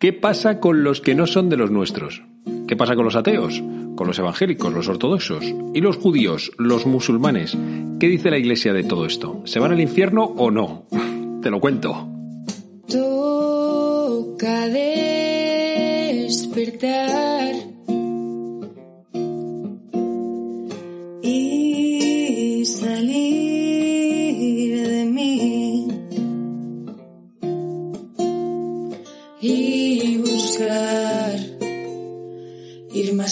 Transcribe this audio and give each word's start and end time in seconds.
¿Qué 0.00 0.14
pasa 0.14 0.60
con 0.60 0.82
los 0.82 1.02
que 1.02 1.14
no 1.14 1.26
son 1.26 1.50
de 1.50 1.58
los 1.58 1.70
nuestros? 1.70 2.22
¿Qué 2.66 2.74
pasa 2.74 2.96
con 2.96 3.04
los 3.04 3.16
ateos? 3.16 3.62
¿Con 3.96 4.06
los 4.06 4.18
evangélicos, 4.18 4.72
los 4.72 4.88
ortodoxos? 4.88 5.44
¿Y 5.74 5.82
los 5.82 5.98
judíos, 5.98 6.52
los 6.56 6.86
musulmanes? 6.86 7.54
¿Qué 8.00 8.08
dice 8.08 8.30
la 8.30 8.38
iglesia 8.38 8.72
de 8.72 8.82
todo 8.82 9.04
esto? 9.04 9.42
¿Se 9.44 9.58
van 9.58 9.72
al 9.72 9.80
infierno 9.82 10.24
o 10.24 10.50
no? 10.50 10.86
Te 11.42 11.50
lo 11.50 11.60
cuento. 11.60 12.08
Despertar 16.24 17.49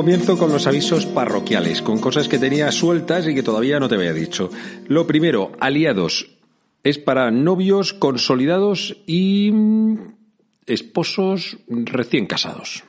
Comienzo 0.00 0.38
con 0.38 0.50
los 0.50 0.66
avisos 0.66 1.04
parroquiales, 1.04 1.82
con 1.82 1.98
cosas 1.98 2.26
que 2.26 2.38
tenía 2.38 2.72
sueltas 2.72 3.28
y 3.28 3.34
que 3.34 3.42
todavía 3.42 3.78
no 3.78 3.86
te 3.86 3.96
había 3.96 4.14
dicho. 4.14 4.48
Lo 4.88 5.06
primero, 5.06 5.52
aliados. 5.60 6.38
Es 6.82 6.96
para 6.96 7.30
novios 7.30 7.92
consolidados 7.92 8.96
y 9.06 9.50
mm, 9.52 9.98
esposos 10.64 11.58
recién 11.68 12.24
casados. 12.24 12.82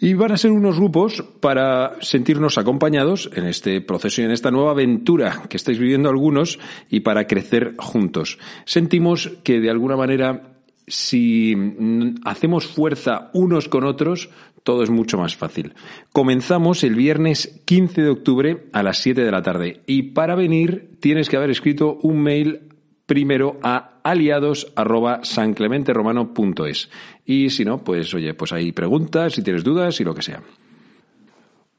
Y 0.00 0.14
van 0.14 0.32
a 0.32 0.38
ser 0.38 0.50
unos 0.50 0.78
grupos 0.78 1.22
para 1.40 1.96
sentirnos 2.00 2.56
acompañados 2.56 3.28
en 3.34 3.44
este 3.44 3.82
proceso 3.82 4.22
y 4.22 4.24
en 4.24 4.30
esta 4.30 4.50
nueva 4.50 4.70
aventura 4.70 5.42
que 5.50 5.58
estáis 5.58 5.78
viviendo 5.78 6.08
algunos 6.08 6.58
y 6.88 7.00
para 7.00 7.26
crecer 7.26 7.74
juntos. 7.76 8.38
Sentimos 8.64 9.30
que 9.42 9.60
de 9.60 9.68
alguna 9.68 9.98
manera 9.98 10.53
si 10.86 11.56
hacemos 12.24 12.66
fuerza 12.66 13.30
unos 13.32 13.68
con 13.68 13.84
otros, 13.84 14.30
todo 14.62 14.82
es 14.82 14.90
mucho 14.90 15.16
más 15.18 15.36
fácil. 15.36 15.74
Comenzamos 16.12 16.84
el 16.84 16.94
viernes 16.94 17.60
15 17.64 18.02
de 18.02 18.10
octubre 18.10 18.66
a 18.72 18.82
las 18.82 18.98
7 18.98 19.22
de 19.22 19.30
la 19.30 19.42
tarde 19.42 19.80
y 19.86 20.02
para 20.02 20.34
venir 20.34 20.98
tienes 21.00 21.28
que 21.28 21.36
haber 21.36 21.50
escrito 21.50 21.98
un 22.02 22.22
mail 22.22 22.60
primero 23.06 23.58
a 23.62 24.00
aliados@sanclementeromano.es 24.02 26.90
y 27.26 27.50
si 27.50 27.64
no, 27.64 27.84
pues 27.84 28.12
oye, 28.14 28.34
pues 28.34 28.52
hay 28.52 28.72
preguntas, 28.72 29.34
si 29.34 29.42
tienes 29.42 29.64
dudas 29.64 30.00
y 30.00 30.04
lo 30.04 30.14
que 30.14 30.22
sea. 30.22 30.42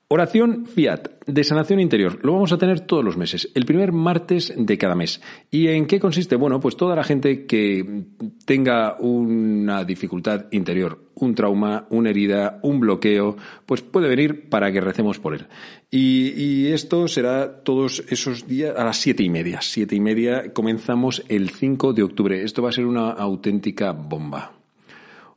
Oración 0.08 0.68
Fiat 0.68 1.08
de 1.26 1.44
sanación 1.44 1.80
interior. 1.80 2.20
Lo 2.22 2.34
vamos 2.34 2.52
a 2.52 2.60
tener 2.60 2.82
todos 2.82 3.04
los 3.04 3.18
meses, 3.18 3.50
el 3.56 3.66
primer 3.66 3.92
martes 3.92 4.54
de 4.56 4.78
cada 4.78 4.94
mes. 4.94 5.20
¿Y 5.50 5.68
en 5.70 5.88
qué 5.88 6.00
consiste? 6.00 6.36
Bueno, 6.36 6.60
pues 6.60 6.78
toda 6.78 6.96
la 6.96 7.04
gente 7.04 7.48
que 7.48 8.06
tenga 8.46 8.98
una 9.00 9.84
dificultad 9.84 10.46
interior, 10.52 11.10
un 11.16 11.34
trauma, 11.34 11.88
una 11.90 12.12
herida, 12.12 12.60
un 12.62 12.80
bloqueo, 12.80 13.36
pues 13.66 13.82
puede 13.82 14.08
venir 14.08 14.48
para 14.48 14.72
que 14.72 14.80
recemos 14.80 15.18
por 15.18 15.34
él. 15.34 15.48
Y, 15.90 16.34
y 16.40 16.68
esto 16.68 17.08
será 17.08 17.64
todos 17.64 18.04
esos 18.08 18.48
días 18.48 18.76
a 18.78 18.84
las 18.84 18.98
siete 18.98 19.24
y 19.24 19.30
media. 19.32 19.62
Siete 19.64 19.96
y 19.96 20.02
media 20.02 20.54
comenzamos 20.54 21.24
el 21.30 21.50
5 21.50 21.94
de 21.94 22.04
octubre. 22.04 22.44
Esto 22.44 22.62
va 22.62 22.70
a 22.70 22.74
ser 22.74 22.86
una 22.86 23.10
auténtica 23.10 23.92
bomba. 23.94 24.55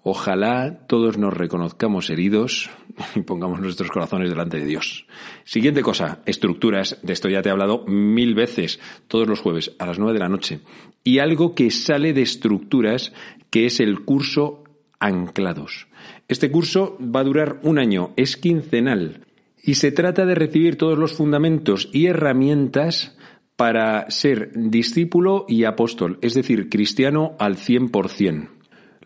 Ojalá 0.03 0.87
todos 0.87 1.19
nos 1.19 1.35
reconozcamos 1.35 2.09
heridos 2.09 2.71
y 3.15 3.23
pongamos 3.23 3.61
nuestros 3.61 3.91
corazones 3.91 4.31
delante 4.31 4.59
de 4.59 4.67
Dios. 4.67 5.07
Siguiente 5.45 5.83
cosa, 5.83 6.21
estructuras. 6.25 6.99
De 7.03 7.13
esto 7.13 7.29
ya 7.29 7.43
te 7.43 7.49
he 7.49 7.53
hablado 7.53 7.85
mil 7.87 8.35
veces, 8.35 8.81
todos 9.09 9.29
los 9.29 9.41
jueves 9.41 9.73
a 9.79 9.87
las 9.87 9.99
nueve 9.99 10.15
de 10.15 10.21
la 10.21 10.29
noche. 10.29 10.61
Y 11.05 11.19
algo 11.19 11.55
que 11.55 11.71
sale 11.71 12.13
de 12.13 12.23
estructuras, 12.23 13.13
que 13.51 13.67
es 13.67 13.81
el 13.81 14.05
curso 14.05 14.65
Anclados. 15.01 15.87
Este 16.27 16.51
curso 16.51 16.99
va 17.01 17.21
a 17.21 17.25
durar 17.25 17.61
un 17.63 17.79
año, 17.79 18.13
es 18.17 18.37
quincenal. 18.37 19.25
Y 19.63 19.75
se 19.75 19.93
trata 19.93 20.27
de 20.27 20.35
recibir 20.35 20.77
todos 20.77 20.99
los 20.99 21.13
fundamentos 21.13 21.89
y 21.93 22.07
herramientas 22.07 23.17
para 23.55 24.11
ser 24.11 24.51
discípulo 24.55 25.45
y 25.49 25.65
apóstol, 25.65 26.19
es 26.21 26.35
decir, 26.35 26.69
cristiano 26.69 27.37
al 27.39 27.57
100%. 27.57 28.58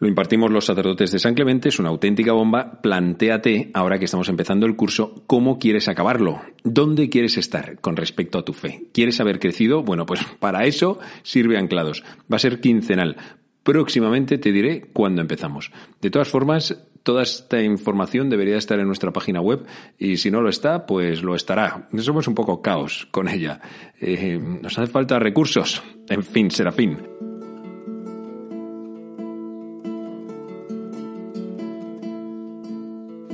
Lo 0.02 0.08
impartimos 0.08 0.50
los 0.50 0.64
sacerdotes 0.64 1.12
de 1.12 1.20
San 1.20 1.34
Clemente, 1.34 1.68
es 1.68 1.78
una 1.78 1.90
auténtica 1.90 2.32
bomba. 2.32 2.80
Plantéate, 2.82 3.70
ahora 3.72 4.00
que 4.00 4.06
estamos 4.06 4.28
empezando 4.28 4.66
el 4.66 4.74
curso, 4.74 5.22
cómo 5.28 5.60
quieres 5.60 5.86
acabarlo, 5.86 6.40
dónde 6.64 7.08
quieres 7.08 7.38
estar 7.38 7.78
con 7.78 7.94
respecto 7.94 8.36
a 8.36 8.44
tu 8.44 8.52
fe. 8.52 8.88
¿Quieres 8.92 9.20
haber 9.20 9.38
crecido? 9.38 9.84
Bueno, 9.84 10.04
pues 10.04 10.20
para 10.40 10.66
eso 10.66 10.98
sirve 11.22 11.56
Anclados. 11.56 12.02
Va 12.22 12.34
a 12.34 12.40
ser 12.40 12.60
quincenal. 12.60 13.16
Próximamente 13.62 14.38
te 14.38 14.50
diré 14.50 14.88
cuándo 14.92 15.20
empezamos. 15.20 15.70
De 16.00 16.10
todas 16.10 16.28
formas, 16.28 16.84
toda 17.04 17.22
esta 17.22 17.62
información 17.62 18.28
debería 18.28 18.56
estar 18.56 18.80
en 18.80 18.88
nuestra 18.88 19.12
página 19.12 19.40
web 19.40 19.64
y 20.00 20.16
si 20.16 20.32
no 20.32 20.40
lo 20.40 20.48
está, 20.48 20.84
pues 20.84 21.22
lo 21.22 21.36
estará. 21.36 21.86
Somos 21.98 22.26
un 22.26 22.34
poco 22.34 22.60
caos 22.60 23.06
con 23.12 23.28
ella. 23.28 23.60
Eh, 24.00 24.40
nos 24.40 24.76
hace 24.80 24.90
falta 24.90 25.20
recursos. 25.20 25.80
En 26.08 26.24
fin, 26.24 26.50
Serafín. 26.50 27.31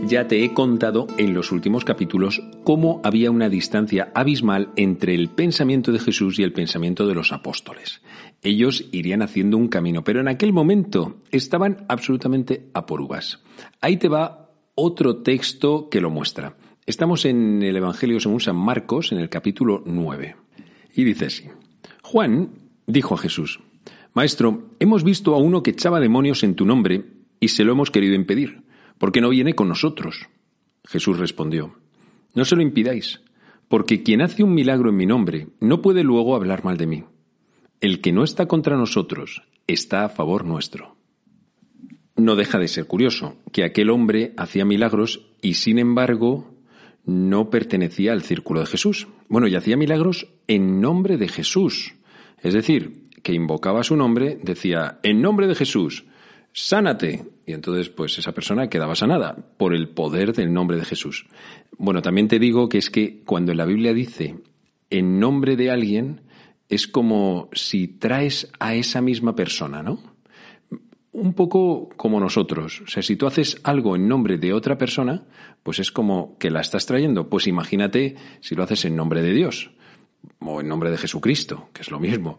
Ya 0.08 0.26
te 0.26 0.42
he 0.42 0.54
contado 0.54 1.06
en 1.18 1.34
los 1.34 1.52
últimos 1.52 1.84
capítulos 1.84 2.42
cómo 2.64 3.02
había 3.04 3.30
una 3.30 3.50
distancia 3.50 4.10
abismal 4.14 4.70
entre 4.76 5.14
el 5.14 5.28
pensamiento 5.28 5.92
de 5.92 5.98
Jesús 5.98 6.38
y 6.38 6.42
el 6.42 6.54
pensamiento 6.54 7.06
de 7.06 7.14
los 7.14 7.30
apóstoles. 7.30 8.00
Ellos 8.40 8.86
irían 8.90 9.20
haciendo 9.20 9.58
un 9.58 9.68
camino, 9.68 10.04
pero 10.04 10.20
en 10.20 10.28
aquel 10.28 10.54
momento 10.54 11.18
estaban 11.30 11.84
absolutamente 11.90 12.70
a 12.72 12.86
por 12.86 13.02
uvas. 13.02 13.42
Ahí 13.82 13.98
te 13.98 14.08
va 14.08 14.48
otro 14.74 15.18
texto 15.18 15.90
que 15.90 16.00
lo 16.00 16.08
muestra. 16.08 16.56
Estamos 16.86 17.26
en 17.26 17.62
el 17.62 17.76
Evangelio 17.76 18.18
según 18.18 18.40
San 18.40 18.56
Marcos, 18.56 19.12
en 19.12 19.18
el 19.18 19.28
capítulo 19.28 19.82
9. 19.84 20.36
Y 20.94 21.04
dice 21.04 21.26
así. 21.26 21.50
Juan 22.02 22.52
dijo 22.86 23.14
a 23.14 23.18
Jesús, 23.18 23.60
Maestro, 24.14 24.70
hemos 24.80 25.04
visto 25.04 25.34
a 25.34 25.38
uno 25.38 25.62
que 25.62 25.72
echaba 25.72 26.00
demonios 26.00 26.44
en 26.44 26.54
tu 26.54 26.64
nombre 26.64 27.04
y 27.40 27.48
se 27.48 27.62
lo 27.62 27.72
hemos 27.72 27.90
querido 27.90 28.14
impedir 28.14 28.67
¿Por 28.98 29.12
qué 29.12 29.20
no 29.20 29.30
viene 29.30 29.54
con 29.54 29.68
nosotros? 29.68 30.28
Jesús 30.84 31.18
respondió, 31.18 31.74
No 32.34 32.44
se 32.44 32.56
lo 32.56 32.62
impidáis, 32.62 33.20
porque 33.68 34.02
quien 34.02 34.22
hace 34.22 34.42
un 34.42 34.54
milagro 34.54 34.90
en 34.90 34.96
mi 34.96 35.06
nombre 35.06 35.48
no 35.60 35.82
puede 35.82 36.02
luego 36.02 36.34
hablar 36.34 36.64
mal 36.64 36.76
de 36.76 36.86
mí. 36.86 37.04
El 37.80 38.00
que 38.00 38.12
no 38.12 38.24
está 38.24 38.46
contra 38.46 38.76
nosotros 38.76 39.42
está 39.66 40.04
a 40.04 40.08
favor 40.08 40.44
nuestro. 40.44 40.96
No 42.16 42.34
deja 42.34 42.58
de 42.58 42.66
ser 42.66 42.86
curioso 42.86 43.36
que 43.52 43.62
aquel 43.62 43.90
hombre 43.90 44.34
hacía 44.36 44.64
milagros 44.64 45.28
y 45.40 45.54
sin 45.54 45.78
embargo 45.78 46.50
no 47.04 47.50
pertenecía 47.50 48.12
al 48.12 48.22
círculo 48.22 48.60
de 48.60 48.66
Jesús. 48.66 49.06
Bueno, 49.28 49.46
y 49.46 49.54
hacía 49.54 49.76
milagros 49.76 50.26
en 50.48 50.80
nombre 50.80 51.16
de 51.16 51.28
Jesús. 51.28 51.94
Es 52.42 52.54
decir, 52.54 53.04
que 53.22 53.32
invocaba 53.32 53.84
su 53.84 53.94
nombre, 53.94 54.38
decía, 54.42 54.98
en 55.04 55.22
nombre 55.22 55.46
de 55.46 55.54
Jesús, 55.54 56.04
sánate. 56.58 57.24
Y 57.46 57.52
entonces, 57.52 57.88
pues 57.88 58.18
esa 58.18 58.32
persona 58.32 58.68
quedaba 58.68 58.94
sanada 58.94 59.36
por 59.56 59.74
el 59.74 59.88
poder 59.88 60.32
del 60.32 60.52
nombre 60.52 60.76
de 60.76 60.84
Jesús. 60.84 61.26
Bueno, 61.76 62.02
también 62.02 62.28
te 62.28 62.38
digo 62.38 62.68
que 62.68 62.78
es 62.78 62.90
que 62.90 63.22
cuando 63.24 63.54
la 63.54 63.64
Biblia 63.64 63.94
dice 63.94 64.36
en 64.90 65.20
nombre 65.20 65.56
de 65.56 65.70
alguien, 65.70 66.22
es 66.68 66.86
como 66.86 67.48
si 67.52 67.88
traes 67.88 68.50
a 68.58 68.74
esa 68.74 69.00
misma 69.00 69.34
persona, 69.34 69.82
¿no? 69.82 69.98
Un 71.12 71.32
poco 71.32 71.88
como 71.96 72.20
nosotros. 72.20 72.82
O 72.82 72.86
sea, 72.86 73.02
si 73.02 73.16
tú 73.16 73.26
haces 73.26 73.58
algo 73.64 73.96
en 73.96 74.08
nombre 74.08 74.36
de 74.36 74.52
otra 74.52 74.76
persona, 74.76 75.24
pues 75.62 75.78
es 75.78 75.90
como 75.90 76.36
que 76.38 76.50
la 76.50 76.60
estás 76.60 76.86
trayendo. 76.86 77.28
Pues 77.28 77.46
imagínate 77.46 78.16
si 78.40 78.54
lo 78.54 78.62
haces 78.62 78.84
en 78.84 78.96
nombre 78.96 79.22
de 79.22 79.32
Dios 79.32 79.70
o 80.40 80.60
en 80.60 80.68
nombre 80.68 80.90
de 80.90 80.98
Jesucristo, 80.98 81.70
que 81.72 81.82
es 81.82 81.90
lo 81.90 81.98
mismo 81.98 82.38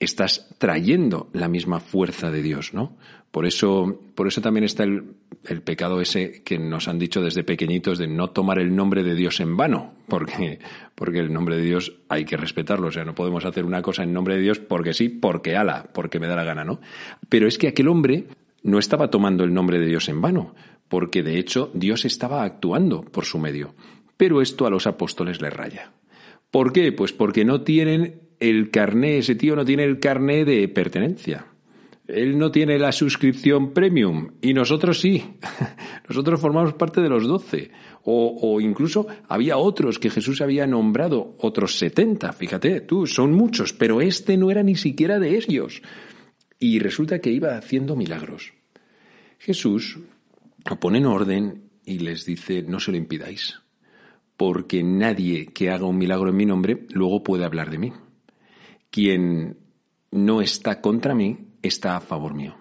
estás 0.00 0.48
trayendo 0.58 1.28
la 1.32 1.48
misma 1.48 1.80
fuerza 1.80 2.30
de 2.30 2.42
Dios, 2.42 2.72
¿no? 2.72 2.96
Por 3.30 3.46
eso, 3.46 4.00
por 4.14 4.26
eso 4.26 4.40
también 4.40 4.64
está 4.64 4.84
el, 4.84 5.14
el, 5.44 5.60
pecado 5.60 6.00
ese 6.00 6.42
que 6.42 6.58
nos 6.58 6.88
han 6.88 6.98
dicho 6.98 7.20
desde 7.20 7.44
pequeñitos 7.44 7.98
de 7.98 8.08
no 8.08 8.30
tomar 8.30 8.58
el 8.58 8.74
nombre 8.74 9.02
de 9.02 9.14
Dios 9.14 9.40
en 9.40 9.56
vano, 9.56 9.94
porque, 10.08 10.60
porque 10.94 11.18
el 11.18 11.32
nombre 11.32 11.56
de 11.56 11.62
Dios 11.62 11.98
hay 12.08 12.24
que 12.24 12.38
respetarlo, 12.38 12.88
o 12.88 12.92
sea, 12.92 13.04
no 13.04 13.14
podemos 13.14 13.44
hacer 13.44 13.64
una 13.64 13.82
cosa 13.82 14.02
en 14.02 14.14
nombre 14.14 14.36
de 14.36 14.40
Dios 14.40 14.60
porque 14.60 14.94
sí, 14.94 15.08
porque 15.10 15.56
ala, 15.56 15.90
porque 15.92 16.18
me 16.18 16.26
da 16.26 16.36
la 16.36 16.44
gana, 16.44 16.64
¿no? 16.64 16.80
Pero 17.28 17.46
es 17.46 17.58
que 17.58 17.68
aquel 17.68 17.88
hombre 17.88 18.28
no 18.62 18.78
estaba 18.78 19.10
tomando 19.10 19.44
el 19.44 19.52
nombre 19.52 19.78
de 19.78 19.86
Dios 19.86 20.08
en 20.08 20.22
vano, 20.22 20.54
porque 20.88 21.22
de 21.22 21.38
hecho 21.38 21.70
Dios 21.74 22.04
estaba 22.06 22.44
actuando 22.44 23.02
por 23.02 23.26
su 23.26 23.38
medio. 23.38 23.74
Pero 24.16 24.40
esto 24.40 24.66
a 24.66 24.70
los 24.70 24.86
apóstoles 24.86 25.40
les 25.40 25.52
raya. 25.52 25.92
¿Por 26.50 26.72
qué? 26.72 26.92
Pues 26.92 27.12
porque 27.12 27.44
no 27.44 27.60
tienen 27.60 28.27
el 28.40 28.70
carné, 28.70 29.18
ese 29.18 29.34
tío 29.34 29.56
no 29.56 29.64
tiene 29.64 29.84
el 29.84 29.98
carné 29.98 30.44
de 30.44 30.68
pertenencia. 30.68 31.46
Él 32.06 32.38
no 32.38 32.50
tiene 32.50 32.78
la 32.78 32.90
suscripción 32.90 33.74
premium 33.74 34.30
y 34.40 34.54
nosotros 34.54 34.98
sí. 35.00 35.22
Nosotros 36.08 36.40
formamos 36.40 36.72
parte 36.72 37.02
de 37.02 37.10
los 37.10 37.26
doce. 37.26 37.70
O, 38.04 38.38
o, 38.40 38.60
incluso 38.62 39.06
había 39.28 39.58
otros 39.58 39.98
que 39.98 40.08
Jesús 40.08 40.40
había 40.40 40.66
nombrado, 40.66 41.36
otros 41.38 41.78
setenta. 41.78 42.32
Fíjate, 42.32 42.80
tú, 42.80 43.06
son 43.06 43.32
muchos, 43.32 43.74
pero 43.74 44.00
este 44.00 44.38
no 44.38 44.50
era 44.50 44.62
ni 44.62 44.74
siquiera 44.74 45.18
de 45.18 45.36
ellos. 45.36 45.82
Y 46.58 46.78
resulta 46.78 47.18
que 47.18 47.30
iba 47.30 47.58
haciendo 47.58 47.94
milagros. 47.94 48.54
Jesús 49.38 49.98
lo 50.68 50.80
pone 50.80 50.98
en 50.98 51.06
orden 51.06 51.64
y 51.84 51.98
les 51.98 52.24
dice, 52.24 52.62
no 52.62 52.80
se 52.80 52.90
lo 52.90 52.96
impidáis, 52.96 53.60
porque 54.38 54.82
nadie 54.82 55.46
que 55.46 55.70
haga 55.70 55.84
un 55.84 55.98
milagro 55.98 56.30
en 56.30 56.36
mi 56.36 56.46
nombre 56.46 56.86
luego 56.90 57.22
puede 57.22 57.44
hablar 57.44 57.70
de 57.70 57.78
mí 57.78 57.92
quien 58.90 59.58
no 60.10 60.40
está 60.40 60.80
contra 60.80 61.14
mí 61.14 61.38
está 61.62 61.96
a 61.96 62.00
favor 62.00 62.34
mío. 62.34 62.56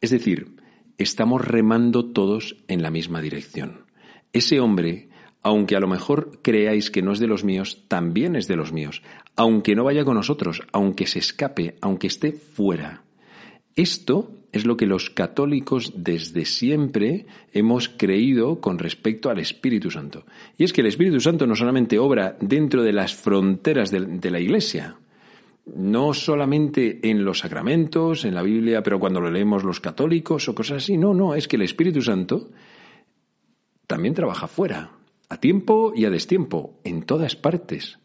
Es 0.00 0.10
decir, 0.10 0.56
estamos 0.98 1.42
remando 1.42 2.06
todos 2.06 2.56
en 2.68 2.82
la 2.82 2.90
misma 2.90 3.20
dirección. 3.20 3.86
Ese 4.32 4.60
hombre, 4.60 5.08
aunque 5.42 5.76
a 5.76 5.80
lo 5.80 5.88
mejor 5.88 6.40
creáis 6.42 6.90
que 6.90 7.02
no 7.02 7.12
es 7.12 7.18
de 7.18 7.26
los 7.26 7.44
míos, 7.44 7.84
también 7.88 8.36
es 8.36 8.48
de 8.48 8.56
los 8.56 8.72
míos, 8.72 9.02
aunque 9.36 9.74
no 9.74 9.84
vaya 9.84 10.04
con 10.04 10.14
nosotros, 10.14 10.62
aunque 10.72 11.06
se 11.06 11.18
escape, 11.18 11.76
aunque 11.80 12.06
esté 12.06 12.32
fuera. 12.32 13.04
Esto 13.74 14.30
es 14.52 14.66
lo 14.66 14.76
que 14.76 14.86
los 14.86 15.08
católicos 15.08 15.92
desde 15.96 16.44
siempre 16.44 17.26
hemos 17.52 17.88
creído 17.88 18.60
con 18.60 18.78
respecto 18.78 19.30
al 19.30 19.38
Espíritu 19.38 19.90
Santo. 19.90 20.26
Y 20.58 20.64
es 20.64 20.72
que 20.72 20.82
el 20.82 20.88
Espíritu 20.88 21.20
Santo 21.20 21.46
no 21.46 21.56
solamente 21.56 21.98
obra 21.98 22.36
dentro 22.40 22.82
de 22.82 22.92
las 22.92 23.14
fronteras 23.14 23.90
de, 23.90 24.30
la 24.30 24.40
Iglesia, 24.40 24.96
no 25.66 26.12
solamente 26.12 27.08
en 27.08 27.24
los 27.24 27.40
sacramentos, 27.40 28.24
en 28.24 28.34
la 28.34 28.42
Biblia, 28.42 28.82
pero 28.82 28.98
cuando 28.98 29.20
lo 29.20 29.30
leemos 29.30 29.64
los 29.64 29.80
católicos 29.80 30.48
o 30.48 30.54
cosas 30.54 30.82
así. 30.82 30.96
No, 30.96 31.14
no, 31.14 31.34
es 31.34 31.48
que 31.48 31.56
el 31.56 31.62
Espíritu 31.62 32.02
Santo 32.02 32.50
también 33.86 34.14
trabaja 34.14 34.48
fuera, 34.48 34.92
a 35.28 35.36
tiempo 35.38 35.92
y 35.94 36.04
a 36.04 36.10
destiempo, 36.10 36.80
en 36.84 37.02
todas 37.02 37.36
partes. 37.36 37.98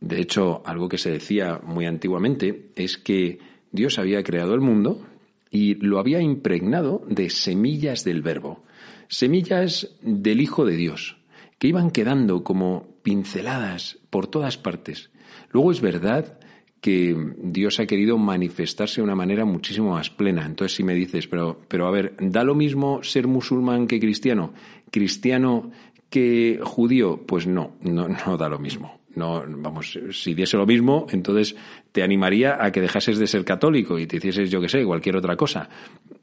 De 0.00 0.20
hecho, 0.20 0.62
algo 0.64 0.88
que 0.88 0.98
se 0.98 1.10
decía 1.10 1.60
muy 1.62 1.86
antiguamente 1.86 2.70
es 2.74 2.96
que 2.96 3.38
Dios 3.70 3.98
había 3.98 4.22
creado 4.22 4.54
el 4.54 4.60
mundo 4.60 5.06
y 5.50 5.74
lo 5.74 5.98
había 5.98 6.20
impregnado 6.20 7.02
de 7.06 7.30
semillas 7.30 8.04
del 8.04 8.22
verbo, 8.22 8.64
semillas 9.08 9.96
del 10.00 10.40
Hijo 10.40 10.64
de 10.64 10.76
Dios, 10.76 11.18
que 11.58 11.68
iban 11.68 11.90
quedando 11.90 12.42
como 12.42 12.88
pinceladas 13.02 13.98
por 14.08 14.26
todas 14.26 14.56
partes. 14.56 15.10
Luego 15.50 15.72
es 15.72 15.80
verdad 15.80 16.38
que 16.80 17.14
Dios 17.36 17.78
ha 17.78 17.86
querido 17.86 18.16
manifestarse 18.16 18.96
de 18.96 19.04
una 19.04 19.14
manera 19.14 19.44
muchísimo 19.44 19.92
más 19.92 20.10
plena. 20.10 20.46
Entonces, 20.46 20.76
si 20.76 20.82
me 20.82 20.94
dices, 20.94 21.26
pero, 21.26 21.60
pero 21.68 21.86
a 21.86 21.90
ver, 21.90 22.14
¿da 22.18 22.42
lo 22.42 22.54
mismo 22.54 23.02
ser 23.02 23.26
musulmán 23.26 23.86
que 23.86 24.00
cristiano? 24.00 24.54
¿Cristiano 24.90 25.70
que 26.08 26.58
judío? 26.62 27.24
Pues 27.26 27.46
no, 27.46 27.76
no, 27.82 28.08
no 28.08 28.36
da 28.36 28.48
lo 28.48 28.58
mismo. 28.58 29.00
No, 29.14 29.44
vamos, 29.46 29.98
si 30.12 30.34
diese 30.34 30.56
lo 30.56 30.66
mismo, 30.66 31.06
entonces 31.10 31.56
te 31.90 32.02
animaría 32.02 32.64
a 32.64 32.70
que 32.70 32.80
dejases 32.80 33.18
de 33.18 33.26
ser 33.26 33.44
católico 33.44 33.98
y 33.98 34.06
te 34.06 34.16
hicieses, 34.16 34.50
yo 34.50 34.60
que 34.60 34.68
sé, 34.68 34.84
cualquier 34.84 35.16
otra 35.16 35.36
cosa. 35.36 35.68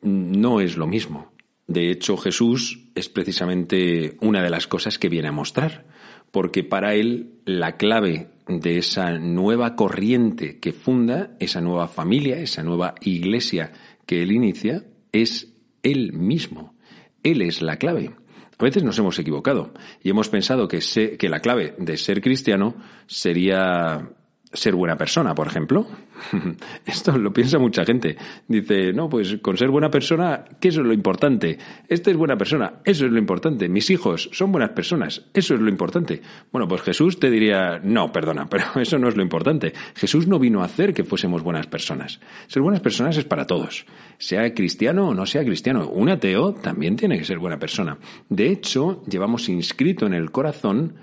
No 0.01 0.61
es 0.61 0.77
lo 0.77 0.87
mismo. 0.87 1.33
De 1.67 1.91
hecho, 1.91 2.15
Jesús 2.15 2.85
es 2.95 3.09
precisamente 3.09 4.15
una 4.21 4.41
de 4.41 4.49
las 4.49 4.67
cosas 4.67 4.97
que 4.97 5.09
viene 5.09 5.27
a 5.27 5.33
mostrar, 5.33 5.85
porque 6.31 6.63
para 6.63 6.93
él 6.95 7.33
la 7.45 7.77
clave 7.77 8.29
de 8.47 8.77
esa 8.77 9.17
nueva 9.19 9.75
corriente 9.75 10.59
que 10.59 10.71
funda, 10.71 11.35
esa 11.39 11.61
nueva 11.61 11.87
familia, 11.87 12.39
esa 12.39 12.63
nueva 12.63 12.95
iglesia 13.01 13.71
que 14.05 14.21
él 14.21 14.31
inicia, 14.31 14.83
es 15.11 15.53
él 15.83 16.13
mismo. 16.13 16.75
Él 17.23 17.41
es 17.41 17.61
la 17.61 17.77
clave. 17.77 18.11
A 18.57 18.63
veces 18.63 18.83
nos 18.83 18.97
hemos 18.97 19.19
equivocado 19.19 19.73
y 20.01 20.09
hemos 20.09 20.29
pensado 20.29 20.67
que, 20.67 20.79
que 21.17 21.29
la 21.29 21.41
clave 21.41 21.75
de 21.77 21.97
ser 21.97 22.21
cristiano 22.21 22.75
sería 23.05 24.09
ser 24.53 24.75
buena 24.75 24.95
persona, 24.95 25.35
por 25.35 25.47
ejemplo. 25.47 25.87
Esto 26.85 27.17
lo 27.17 27.33
piensa 27.33 27.59
mucha 27.59 27.85
gente. 27.85 28.17
Dice, 28.47 28.93
no, 28.93 29.09
pues 29.09 29.37
con 29.41 29.57
ser 29.57 29.69
buena 29.69 29.89
persona, 29.89 30.45
¿qué 30.59 30.69
es 30.69 30.77
lo 30.77 30.93
importante? 30.93 31.57
Este 31.87 32.11
es 32.11 32.17
buena 32.17 32.37
persona, 32.37 32.75
eso 32.85 33.05
es 33.05 33.11
lo 33.11 33.19
importante. 33.19 33.67
Mis 33.69 33.89
hijos 33.89 34.29
son 34.31 34.51
buenas 34.51 34.71
personas, 34.71 35.25
eso 35.33 35.53
es 35.53 35.59
lo 35.59 35.69
importante. 35.69 36.21
Bueno, 36.51 36.67
pues 36.67 36.81
Jesús 36.81 37.19
te 37.19 37.29
diría, 37.29 37.79
no, 37.83 38.11
perdona, 38.11 38.45
pero 38.49 38.65
eso 38.75 38.97
no 38.97 39.09
es 39.09 39.15
lo 39.15 39.21
importante. 39.21 39.73
Jesús 39.95 40.27
no 40.27 40.39
vino 40.39 40.61
a 40.61 40.65
hacer 40.65 40.93
que 40.93 41.03
fuésemos 41.03 41.43
buenas 41.43 41.67
personas. 41.67 42.19
Ser 42.47 42.61
buenas 42.61 42.81
personas 42.81 43.17
es 43.17 43.25
para 43.25 43.45
todos. 43.45 43.85
Sea 44.17 44.53
cristiano 44.53 45.09
o 45.09 45.13
no 45.13 45.25
sea 45.25 45.43
cristiano. 45.43 45.89
Un 45.89 46.09
ateo 46.09 46.53
también 46.53 46.95
tiene 46.95 47.17
que 47.17 47.25
ser 47.25 47.39
buena 47.39 47.59
persona. 47.59 47.97
De 48.29 48.49
hecho, 48.49 49.03
llevamos 49.07 49.49
inscrito 49.49 50.05
en 50.05 50.13
el 50.13 50.31
corazón 50.31 50.95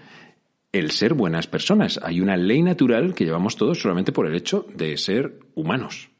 el 0.74 0.90
ser 0.90 1.14
buenas 1.14 1.46
personas. 1.46 2.00
Hay 2.02 2.20
una 2.20 2.36
ley 2.36 2.60
natural 2.60 3.14
que 3.14 3.24
llevamos 3.24 3.56
todos 3.56 3.80
solamente 3.80 4.10
por 4.10 4.26
el 4.26 4.34
hecho 4.34 4.66
de 4.74 4.96
ser 4.96 5.38
humanos, 5.54 6.10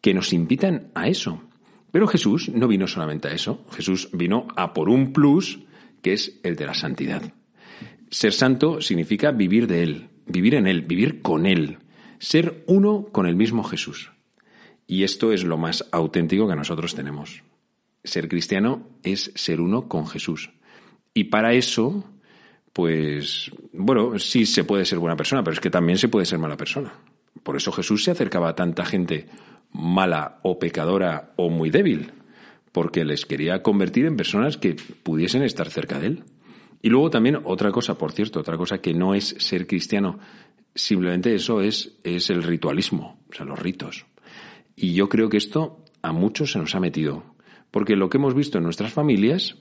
que 0.00 0.14
nos 0.14 0.32
invitan 0.32 0.90
a 0.94 1.06
eso. 1.06 1.42
Pero 1.92 2.08
Jesús 2.08 2.48
no 2.48 2.66
vino 2.66 2.86
solamente 2.86 3.28
a 3.28 3.32
eso, 3.32 3.62
Jesús 3.72 4.08
vino 4.12 4.48
a 4.56 4.72
por 4.72 4.88
un 4.88 5.12
plus 5.12 5.60
que 6.00 6.14
es 6.14 6.40
el 6.42 6.56
de 6.56 6.66
la 6.66 6.72
santidad. 6.72 7.22
Ser 8.10 8.32
santo 8.32 8.80
significa 8.80 9.32
vivir 9.32 9.66
de 9.66 9.82
Él, 9.82 10.08
vivir 10.26 10.54
en 10.54 10.66
Él, 10.66 10.80
vivir 10.80 11.20
con 11.20 11.44
Él, 11.44 11.78
ser 12.18 12.64
uno 12.66 13.08
con 13.12 13.26
el 13.26 13.36
mismo 13.36 13.64
Jesús. 13.64 14.12
Y 14.86 15.02
esto 15.04 15.30
es 15.30 15.44
lo 15.44 15.58
más 15.58 15.86
auténtico 15.92 16.48
que 16.48 16.56
nosotros 16.56 16.94
tenemos. 16.94 17.42
Ser 18.02 18.28
cristiano 18.28 18.88
es 19.02 19.30
ser 19.34 19.60
uno 19.60 19.88
con 19.88 20.06
Jesús. 20.06 20.50
Y 21.12 21.24
para 21.24 21.52
eso 21.52 22.04
pues 22.74 23.52
bueno, 23.72 24.18
sí 24.18 24.44
se 24.44 24.64
puede 24.64 24.84
ser 24.84 24.98
buena 24.98 25.16
persona, 25.16 25.42
pero 25.42 25.54
es 25.54 25.60
que 25.60 25.70
también 25.70 25.96
se 25.96 26.08
puede 26.08 26.26
ser 26.26 26.40
mala 26.40 26.56
persona. 26.56 26.92
Por 27.42 27.56
eso 27.56 27.70
Jesús 27.70 28.02
se 28.02 28.10
acercaba 28.10 28.50
a 28.50 28.56
tanta 28.56 28.84
gente 28.84 29.28
mala 29.70 30.40
o 30.42 30.58
pecadora 30.58 31.32
o 31.36 31.50
muy 31.50 31.70
débil, 31.70 32.12
porque 32.72 33.04
les 33.04 33.26
quería 33.26 33.62
convertir 33.62 34.06
en 34.06 34.16
personas 34.16 34.56
que 34.56 34.74
pudiesen 34.74 35.44
estar 35.44 35.70
cerca 35.70 36.00
de 36.00 36.08
él. 36.08 36.24
Y 36.82 36.88
luego 36.88 37.10
también 37.10 37.38
otra 37.44 37.70
cosa, 37.70 37.96
por 37.96 38.10
cierto, 38.10 38.40
otra 38.40 38.56
cosa 38.56 38.78
que 38.78 38.92
no 38.92 39.14
es 39.14 39.36
ser 39.38 39.68
cristiano, 39.68 40.18
simplemente 40.74 41.32
eso 41.32 41.60
es, 41.60 41.96
es 42.02 42.28
el 42.28 42.42
ritualismo, 42.42 43.20
o 43.30 43.34
sea, 43.34 43.46
los 43.46 43.58
ritos. 43.58 44.04
Y 44.74 44.94
yo 44.94 45.08
creo 45.08 45.28
que 45.28 45.36
esto 45.36 45.78
a 46.02 46.12
muchos 46.12 46.50
se 46.50 46.58
nos 46.58 46.74
ha 46.74 46.80
metido, 46.80 47.22
porque 47.70 47.94
lo 47.94 48.10
que 48.10 48.18
hemos 48.18 48.34
visto 48.34 48.58
en 48.58 48.64
nuestras 48.64 48.92
familias 48.92 49.58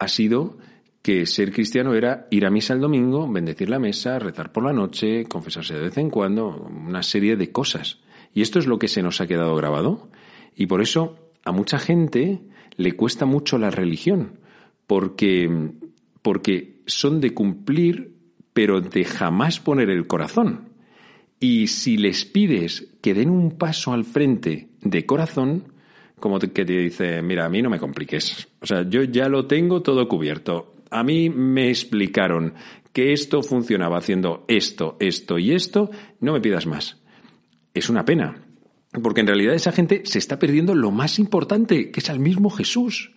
ha 0.00 0.08
sido 0.08 0.58
que 1.02 1.26
ser 1.26 1.52
cristiano 1.52 1.94
era 1.94 2.26
ir 2.30 2.44
a 2.44 2.50
misa 2.50 2.74
el 2.74 2.80
domingo, 2.80 3.30
bendecir 3.30 3.70
la 3.70 3.78
mesa, 3.78 4.18
rezar 4.18 4.52
por 4.52 4.64
la 4.64 4.72
noche, 4.72 5.24
confesarse 5.24 5.74
de 5.74 5.80
vez 5.80 5.98
en 5.98 6.10
cuando, 6.10 6.48
una 6.48 7.02
serie 7.02 7.36
de 7.36 7.52
cosas. 7.52 8.00
Y 8.34 8.42
esto 8.42 8.58
es 8.58 8.66
lo 8.66 8.78
que 8.78 8.88
se 8.88 9.02
nos 9.02 9.20
ha 9.20 9.26
quedado 9.26 9.54
grabado. 9.56 10.10
Y 10.54 10.66
por 10.66 10.82
eso 10.82 11.32
a 11.44 11.52
mucha 11.52 11.78
gente 11.78 12.40
le 12.76 12.92
cuesta 12.92 13.26
mucho 13.26 13.58
la 13.58 13.70
religión, 13.70 14.40
porque, 14.86 15.70
porque 16.22 16.82
son 16.86 17.20
de 17.20 17.32
cumplir, 17.32 18.14
pero 18.52 18.80
de 18.80 19.04
jamás 19.04 19.60
poner 19.60 19.90
el 19.90 20.06
corazón. 20.06 20.68
Y 21.40 21.68
si 21.68 21.96
les 21.96 22.24
pides 22.24 22.88
que 23.00 23.14
den 23.14 23.30
un 23.30 23.56
paso 23.56 23.92
al 23.92 24.04
frente 24.04 24.68
de 24.80 25.06
corazón, 25.06 25.72
como 26.18 26.38
que 26.40 26.64
te 26.64 26.64
dice, 26.64 27.22
mira, 27.22 27.46
a 27.46 27.48
mí 27.48 27.62
no 27.62 27.70
me 27.70 27.78
compliques. 27.78 28.48
O 28.60 28.66
sea, 28.66 28.88
yo 28.88 29.04
ya 29.04 29.28
lo 29.28 29.46
tengo 29.46 29.82
todo 29.82 30.08
cubierto 30.08 30.74
a 30.90 31.04
mí 31.04 31.30
me 31.30 31.68
explicaron 31.68 32.54
que 32.92 33.12
esto 33.12 33.42
funcionaba 33.42 33.98
haciendo 33.98 34.44
esto, 34.48 34.96
esto 35.00 35.38
y 35.38 35.52
esto, 35.52 35.90
no 36.20 36.32
me 36.32 36.40
pidas 36.40 36.66
más. 36.66 37.02
es 37.74 37.88
una 37.88 38.04
pena. 38.04 38.44
Porque 39.02 39.20
en 39.20 39.26
realidad 39.26 39.54
esa 39.54 39.72
gente 39.72 40.02
se 40.04 40.18
está 40.18 40.38
perdiendo 40.38 40.74
lo 40.74 40.90
más 40.90 41.18
importante, 41.18 41.90
que 41.90 42.00
es 42.00 42.08
al 42.08 42.18
mismo 42.18 42.50
Jesús. 42.50 43.12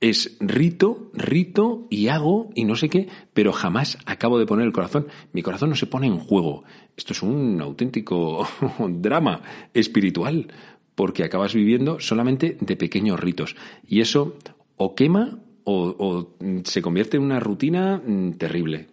Es 0.00 0.36
rito, 0.40 1.10
rito 1.14 1.86
y 1.88 2.08
hago 2.08 2.50
y 2.54 2.64
no 2.64 2.76
sé 2.76 2.90
qué, 2.90 3.08
pero 3.32 3.52
jamás 3.52 3.98
acabo 4.04 4.38
de 4.38 4.44
poner 4.44 4.66
el 4.66 4.72
corazón. 4.72 5.08
Mi 5.32 5.42
corazón 5.42 5.70
no 5.70 5.76
se 5.76 5.86
pone 5.86 6.06
en 6.06 6.18
juego. 6.18 6.64
Esto 6.96 7.14
es 7.14 7.22
un 7.22 7.60
auténtico 7.62 8.46
drama 8.88 9.40
espiritual, 9.72 10.52
porque 10.94 11.24
acabas 11.24 11.54
viviendo 11.54 11.98
solamente 11.98 12.58
de 12.60 12.76
pequeños 12.76 13.18
ritos. 13.18 13.56
Y 13.88 14.02
eso 14.02 14.36
o 14.76 14.94
quema 14.94 15.38
o, 15.68 15.96
o 15.98 16.36
se 16.64 16.80
convierte 16.80 17.16
en 17.16 17.24
una 17.24 17.40
rutina 17.40 18.00
mm, 18.04 18.32
terrible. 18.34 18.86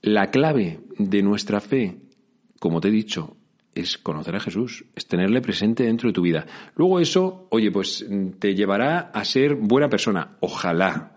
La 0.00 0.30
clave 0.30 0.80
de 0.98 1.22
nuestra 1.22 1.60
fe, 1.60 1.98
como 2.58 2.80
te 2.80 2.88
he 2.88 2.92
dicho, 2.92 3.36
es 3.74 3.98
conocer 3.98 4.34
a 4.34 4.40
Jesús, 4.40 4.84
es 4.96 5.06
tenerle 5.06 5.40
presente 5.40 5.84
dentro 5.84 6.08
de 6.08 6.12
tu 6.14 6.22
vida. 6.22 6.46
Luego 6.76 6.98
eso, 6.98 7.46
oye, 7.50 7.70
pues 7.70 8.06
te 8.38 8.54
llevará 8.54 9.10
a 9.12 9.24
ser 9.24 9.54
buena 9.54 9.88
persona, 9.88 10.36
ojalá, 10.40 11.14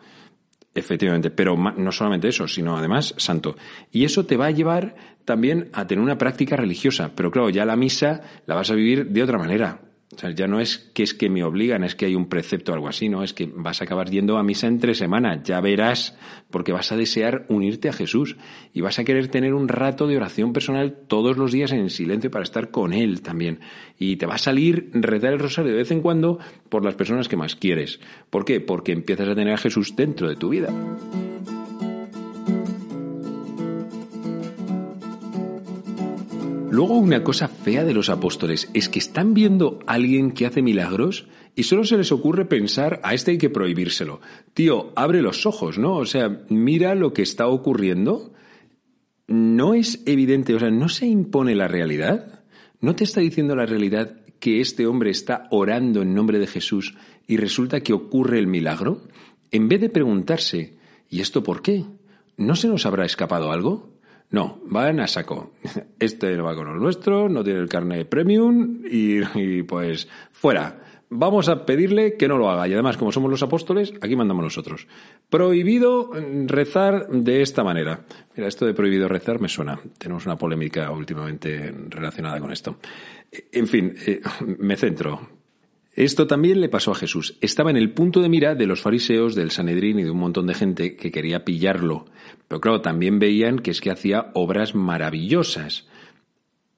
efectivamente, 0.74 1.32
pero 1.32 1.56
no 1.56 1.92
solamente 1.92 2.28
eso, 2.28 2.48
sino 2.48 2.78
además 2.78 3.14
santo. 3.18 3.56
Y 3.92 4.04
eso 4.04 4.26
te 4.26 4.38
va 4.38 4.48
a 4.48 4.52
llevar 4.52 4.96
también 5.26 5.70
a 5.74 5.88
tener 5.88 6.04
una 6.04 6.18
práctica 6.18 6.56
religiosa, 6.56 7.12
pero 7.16 7.32
claro, 7.32 7.50
ya 7.50 7.66
la 7.66 7.76
misa 7.76 8.22
la 8.46 8.56
vas 8.56 8.70
a 8.72 8.76
vivir 8.76 9.08
de 9.08 9.24
otra 9.24 9.38
manera. 9.38 9.82
O 10.14 10.20
sea, 10.20 10.32
ya 10.32 10.46
no 10.46 10.60
es 10.60 10.78
que 10.78 11.04
es 11.04 11.14
que 11.14 11.30
me 11.30 11.44
obligan, 11.44 11.86
es 11.86 11.96
que 11.96 12.06
hay 12.06 12.16
un 12.16 12.28
precepto 12.28 12.72
o 12.72 12.76
algo 12.76 12.90
así, 12.90 13.08
¿no? 13.08 13.24
Es 13.24 13.34
que 13.34 13.50
vas 13.54 13.80
a 13.80 13.86
acabar 13.86 14.10
yendo 14.10 14.38
a 14.38 14.44
misa 14.44 14.68
entre 14.68 14.94
semana, 14.94 15.42
ya 15.42 15.62
verás, 15.62 16.18
porque 16.50 16.74
vas 16.74 16.92
a 16.92 16.98
desear 16.98 17.46
unirte 17.48 17.88
a 17.88 17.94
Jesús 17.94 18.36
y 18.74 18.82
vas 18.82 19.00
a 19.00 19.06
querer 19.06 19.30
tener 19.30 19.54
un 19.54 19.70
rato 19.70 20.08
de 20.08 20.18
oración 20.18 20.52
personal 20.52 20.98
todos 21.08 21.38
los 21.38 21.54
días 21.54 21.72
en 21.72 21.90
silencio 21.90 22.30
para 22.30 22.44
estar 22.44 22.72
con 22.72 22.92
Él 22.92 23.22
también. 23.22 23.62
Y 23.98 24.18
te 24.18 24.26
va 24.26 24.36
a 24.36 24.38
salir 24.38 24.90
rezar 24.94 25.32
el 25.32 25.40
rosario 25.40 25.72
de 25.72 25.78
vez 25.78 25.92
en 25.92 26.02
cuando 26.02 26.40
por 26.68 26.84
las 26.84 26.96
personas 26.96 27.30
que 27.30 27.38
más 27.38 27.56
quieres. 27.56 28.02
¿Por 28.30 28.44
qué? 28.44 28.60
Porque 28.60 28.92
empiezas 28.92 29.30
a 29.30 29.36
tener 29.36 29.54
a 29.54 29.58
Jesús 29.58 29.96
dentro 29.96 30.28
de 30.28 30.36
tu 30.36 30.50
vida. 30.50 30.74
Luego 36.72 36.98
una 36.98 37.22
cosa 37.22 37.50
fea 37.50 37.84
de 37.84 37.94
los 37.94 38.10
apóstoles 38.10 38.70
es 38.74 38.88
que 38.88 39.00
están 39.00 39.34
viendo 39.34 39.80
a 39.88 39.96
alguien 39.96 40.32
que 40.32 40.46
hace 40.46 40.62
milagros 40.62 41.28
y 41.54 41.64
solo 41.64 41.84
se 41.84 41.98
les 41.98 42.14
ocurre 42.14 42.46
pensar, 42.46 43.02
a 43.04 43.14
este 43.14 43.32
hay 43.32 43.38
que 43.38 43.50
prohibírselo. 43.50 44.22
Tío, 44.54 44.94
abre 44.96 45.22
los 45.22 45.46
ojos, 45.46 45.78
¿no? 45.78 45.98
O 45.98 46.06
sea, 46.06 46.46
mira 46.48 46.96
lo 46.96 47.12
que 47.12 47.24
está 47.24 47.48
ocurriendo. 47.48 48.32
No 49.28 49.74
es 49.74 50.02
evidente, 50.06 50.56
o 50.56 50.60
sea, 50.60 50.72
no 50.72 50.88
se 50.88 51.08
impone 51.08 51.56
la 51.56 51.68
realidad. 51.68 52.46
¿No 52.80 52.96
te 52.96 53.04
está 53.04 53.20
diciendo 53.20 53.54
la 53.54 53.66
realidad 53.66 54.22
que 54.40 54.62
este 54.62 54.88
hombre 54.88 55.12
está 55.12 55.50
orando 55.52 56.02
en 56.02 56.14
nombre 56.14 56.40
de 56.40 56.48
Jesús 56.48 56.96
y 57.28 57.36
resulta 57.36 57.82
que 57.82 57.92
ocurre 57.92 58.40
el 58.40 58.48
milagro? 58.48 59.02
En 59.52 59.68
vez 59.68 59.82
de 59.82 59.90
preguntarse, 59.90 60.78
¿y 61.10 61.20
esto 61.20 61.44
por 61.44 61.62
qué? 61.62 61.84
¿No 62.38 62.56
se 62.56 62.70
nos 62.70 62.86
habrá 62.86 63.06
escapado 63.06 63.52
algo? 63.52 63.92
No, 64.32 64.62
van 64.66 65.00
a 65.00 65.08
saco. 65.08 65.52
Este 66.00 66.36
va 66.38 66.56
con 66.56 66.68
los 66.68 66.82
nuestro, 66.82 67.30
no 67.30 67.44
tiene 67.44 67.60
el 67.60 67.70
carnet 67.70 68.08
premium 68.08 68.82
y, 68.90 69.64
pues 69.64 70.08
fuera. 70.32 70.80
Vamos 71.14 71.50
a 71.50 71.66
pedirle 71.66 72.16
que 72.16 72.30
no 72.30 72.38
lo 72.38 72.50
haga. 72.50 72.68
Y 72.70 72.74
además, 72.74 72.96
como 72.96 73.12
somos 73.12 73.30
los 73.30 73.44
apóstoles, 73.44 73.94
aquí 74.02 74.16
mandamos 74.16 74.46
nosotros. 74.46 74.88
Prohibido 75.30 76.12
rezar 76.46 77.10
de 77.10 77.42
esta 77.42 77.66
manera. 77.66 78.06
Mira, 78.34 78.48
esto 78.48 78.66
de 78.66 78.74
prohibido 78.74 79.10
rezar 79.10 79.42
me 79.42 79.50
suena. 79.50 79.78
Tenemos 79.98 80.26
una 80.26 80.38
polémica 80.38 80.90
últimamente 80.90 81.74
relacionada 81.90 82.40
con 82.40 82.54
esto. 82.54 82.78
En 83.52 83.68
fin, 83.68 83.94
eh, 84.08 84.22
me 84.60 84.78
centro. 84.78 85.41
Esto 85.94 86.26
también 86.26 86.62
le 86.62 86.70
pasó 86.70 86.92
a 86.92 86.96
Jesús. 86.96 87.38
Estaba 87.42 87.70
en 87.70 87.78
el 87.78 87.92
punto 87.92 88.22
de 88.22 88.30
mira 88.30 88.56
de 88.56 88.66
los 88.66 88.82
fariseos, 88.82 89.36
del 89.36 89.52
Sanedrín 89.52 90.00
y 90.00 90.04
de 90.04 90.12
un 90.12 90.20
montón 90.20 90.48
de 90.48 90.54
gente 90.54 90.96
que 90.96 91.12
quería 91.12 91.44
pillarlo. 91.44 92.06
Pero 92.48 92.62
claro, 92.62 92.82
también 92.82 93.20
veían 93.20 93.60
que 93.60 93.72
es 93.72 93.82
que 93.82 93.92
hacía 93.92 94.32
obras 94.34 94.74
maravillosas. 94.74 95.88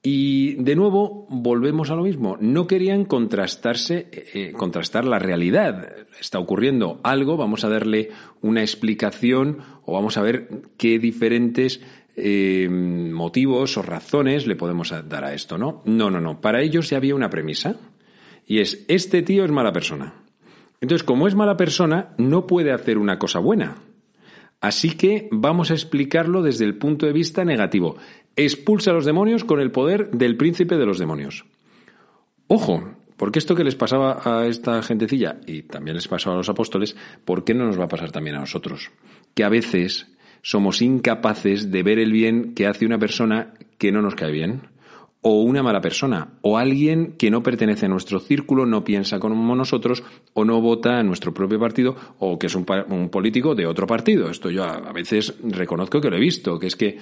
Y 0.02 0.54
de 0.56 0.74
nuevo 0.74 1.26
volvemos 1.30 1.90
a 1.90 1.94
lo 1.94 2.02
mismo. 2.02 2.36
No 2.40 2.66
querían 2.66 3.04
contrastarse, 3.04 4.08
eh, 4.12 4.52
contrastar 4.52 5.04
la 5.04 5.20
realidad. 5.20 5.88
Está 6.20 6.40
ocurriendo 6.40 7.00
algo, 7.04 7.36
vamos 7.36 7.64
a 7.64 7.68
darle 7.68 8.10
una 8.42 8.62
explicación 8.62 9.58
o 9.84 9.94
vamos 9.94 10.16
a 10.16 10.22
ver 10.22 10.48
qué 10.76 10.98
diferentes 10.98 11.80
eh, 12.16 12.68
motivos 12.68 13.76
o 13.78 13.82
razones 13.82 14.46
le 14.46 14.56
podemos 14.56 14.92
dar 15.08 15.24
a 15.24 15.34
esto, 15.34 15.56
¿no? 15.56 15.82
No, 15.84 16.10
no, 16.10 16.20
no. 16.20 16.40
Para 16.40 16.62
ellos 16.62 16.90
ya 16.90 16.96
había 16.96 17.14
una 17.14 17.30
premisa 17.30 17.76
y 18.46 18.60
es, 18.60 18.84
este 18.88 19.22
tío 19.22 19.44
es 19.44 19.50
mala 19.50 19.72
persona. 19.72 20.14
Entonces, 20.80 21.04
como 21.04 21.26
es 21.26 21.34
mala 21.34 21.56
persona, 21.56 22.14
no 22.18 22.46
puede 22.46 22.72
hacer 22.72 22.98
una 22.98 23.18
cosa 23.18 23.38
buena. 23.38 23.76
Así 24.60 24.96
que 24.96 25.28
vamos 25.30 25.70
a 25.70 25.74
explicarlo 25.74 26.42
desde 26.42 26.64
el 26.64 26.76
punto 26.76 27.06
de 27.06 27.12
vista 27.12 27.44
negativo. 27.44 27.96
Expulsa 28.36 28.90
a 28.90 28.94
los 28.94 29.04
demonios 29.04 29.44
con 29.44 29.60
el 29.60 29.70
poder 29.70 30.10
del 30.10 30.36
príncipe 30.36 30.76
de 30.76 30.86
los 30.86 30.98
demonios. 30.98 31.44
Ojo, 32.48 32.96
porque 33.16 33.38
esto 33.38 33.54
que 33.54 33.64
les 33.64 33.76
pasaba 33.76 34.20
a 34.24 34.46
esta 34.46 34.82
gentecilla 34.82 35.40
y 35.46 35.62
también 35.62 35.96
les 35.96 36.08
pasaba 36.08 36.34
a 36.34 36.38
los 36.38 36.48
apóstoles, 36.48 36.96
¿por 37.24 37.44
qué 37.44 37.54
no 37.54 37.66
nos 37.66 37.78
va 37.78 37.84
a 37.84 37.88
pasar 37.88 38.10
también 38.10 38.36
a 38.36 38.40
nosotros? 38.40 38.90
Que 39.34 39.44
a 39.44 39.48
veces 39.48 40.08
somos 40.42 40.82
incapaces 40.82 41.70
de 41.70 41.82
ver 41.82 41.98
el 41.98 42.12
bien 42.12 42.54
que 42.54 42.66
hace 42.66 42.84
una 42.84 42.98
persona 42.98 43.54
que 43.78 43.92
no 43.92 44.02
nos 44.02 44.14
cae 44.14 44.32
bien 44.32 44.73
o 45.26 45.40
una 45.40 45.62
mala 45.62 45.80
persona, 45.80 46.34
o 46.42 46.58
alguien 46.58 47.14
que 47.16 47.30
no 47.30 47.42
pertenece 47.42 47.86
a 47.86 47.88
nuestro 47.88 48.20
círculo, 48.20 48.66
no 48.66 48.84
piensa 48.84 49.18
como 49.18 49.56
nosotros, 49.56 50.04
o 50.34 50.44
no 50.44 50.60
vota 50.60 50.98
a 50.98 51.02
nuestro 51.02 51.32
propio 51.32 51.58
partido, 51.58 51.96
o 52.18 52.38
que 52.38 52.48
es 52.48 52.54
un, 52.54 52.66
político 53.10 53.54
de 53.54 53.64
otro 53.66 53.86
partido. 53.86 54.28
Esto 54.28 54.50
yo 54.50 54.64
a, 54.64 54.92
veces 54.92 55.34
reconozco 55.42 56.02
que 56.02 56.10
lo 56.10 56.16
he 56.16 56.20
visto, 56.20 56.58
que 56.58 56.66
es 56.66 56.76
que, 56.76 56.98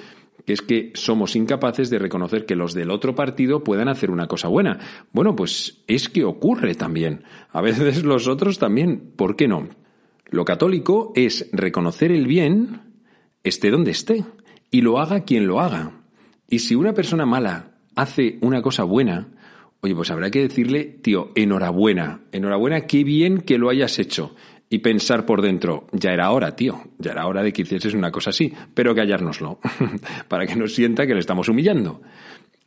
que 0.46 0.52
es 0.52 0.62
que 0.62 0.92
somos 0.94 1.34
incapaces 1.34 1.90
de 1.90 1.98
reconocer 1.98 2.46
que 2.46 2.54
los 2.54 2.74
del 2.74 2.92
otro 2.92 3.16
partido 3.16 3.64
puedan 3.64 3.88
hacer 3.88 4.08
una 4.08 4.28
cosa 4.28 4.46
buena. 4.46 4.78
Bueno, 5.10 5.34
pues 5.34 5.82
es 5.88 6.08
que 6.08 6.22
ocurre 6.22 6.76
también. 6.76 7.24
A 7.50 7.60
veces 7.60 8.02
los 8.04 8.28
otros 8.28 8.60
también. 8.60 9.14
¿Por 9.16 9.34
qué 9.34 9.48
no? 9.48 9.68
Lo 10.30 10.44
católico 10.44 11.12
es 11.16 11.50
reconocer 11.50 12.12
el 12.12 12.28
bien, 12.28 12.82
esté 13.42 13.72
donde 13.72 13.90
esté, 13.90 14.24
y 14.70 14.82
lo 14.82 15.00
haga 15.00 15.24
quien 15.24 15.48
lo 15.48 15.58
haga. 15.58 16.04
Y 16.48 16.60
si 16.60 16.76
una 16.76 16.92
persona 16.92 17.26
mala 17.26 17.71
hace 17.96 18.38
una 18.40 18.62
cosa 18.62 18.84
buena, 18.84 19.28
oye, 19.80 19.94
pues 19.94 20.10
habrá 20.10 20.30
que 20.30 20.40
decirle, 20.40 20.84
tío, 20.84 21.32
enhorabuena, 21.34 22.22
enhorabuena, 22.32 22.82
qué 22.82 23.04
bien 23.04 23.40
que 23.40 23.58
lo 23.58 23.70
hayas 23.70 23.98
hecho. 23.98 24.34
Y 24.68 24.78
pensar 24.78 25.26
por 25.26 25.42
dentro, 25.42 25.86
ya 25.92 26.12
era 26.12 26.30
hora, 26.30 26.56
tío, 26.56 26.82
ya 26.98 27.12
era 27.12 27.26
hora 27.26 27.42
de 27.42 27.52
que 27.52 27.62
hicieses 27.62 27.92
una 27.92 28.10
cosa 28.10 28.30
así, 28.30 28.52
pero 28.72 28.94
callárnoslo, 28.94 29.58
para 30.28 30.46
que 30.46 30.56
no 30.56 30.66
sienta 30.66 31.06
que 31.06 31.12
le 31.12 31.20
estamos 31.20 31.48
humillando. 31.48 32.00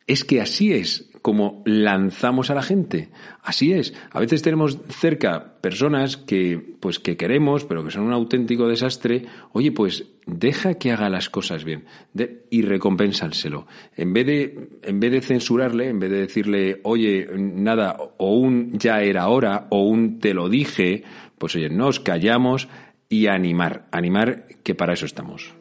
Es 0.06 0.24
que 0.24 0.40
así 0.40 0.72
es 0.72 1.10
como 1.24 1.64
lanzamos 1.66 2.52
a 2.52 2.54
la 2.54 2.62
gente. 2.62 3.10
Así 3.42 3.74
es. 3.74 3.96
A 4.12 4.20
veces 4.20 4.44
tenemos 4.44 4.78
cerca 4.90 5.60
personas 5.60 6.18
que, 6.18 6.76
pues, 6.80 7.00
que 7.00 7.18
queremos, 7.18 7.66
pero 7.66 7.84
que 7.84 7.90
son 7.90 8.04
un 8.04 8.14
auténtico 8.14 8.68
desastre. 8.68 9.26
Oye, 9.52 9.72
pues 9.72 10.06
deja 10.26 10.76
que 10.76 10.92
haga 10.92 11.10
las 11.10 11.30
cosas 11.30 11.64
bien 11.64 11.86
y 12.50 12.62
recompénsanselo. 12.64 13.68
En 13.96 14.14
vez 14.14 14.26
de, 14.26 14.70
en 14.84 15.00
vez 15.00 15.12
de 15.12 15.22
censurarle, 15.22 15.90
en 15.90 16.00
vez 16.00 16.10
de 16.10 16.20
decirle, 16.20 16.82
oye, 16.84 17.28
nada, 17.36 17.98
o 18.18 18.36
un 18.36 18.78
ya 18.78 19.02
era 19.02 19.28
hora, 19.28 19.68
o 19.70 19.84
un 19.84 20.20
te 20.20 20.34
lo 20.34 20.50
dije, 20.50 21.04
pues 21.38 21.56
oye, 21.56 21.70
nos 21.70 22.00
callamos 22.00 22.68
y 23.10 23.28
animar, 23.28 23.88
animar 23.92 24.46
que 24.64 24.76
para 24.76 24.94
eso 24.94 25.06
estamos. 25.06 25.54